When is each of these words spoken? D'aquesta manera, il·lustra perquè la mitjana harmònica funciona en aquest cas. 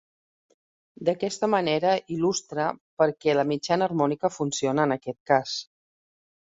D'aquesta 1.09 1.49
manera, 1.55 1.91
il·lustra 2.17 2.65
perquè 3.03 3.39
la 3.39 3.47
mitjana 3.53 3.91
harmònica 3.93 4.35
funciona 4.41 4.89
en 4.91 4.97
aquest 5.01 5.21
cas. 5.33 5.59